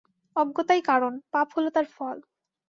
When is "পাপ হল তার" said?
1.31-1.85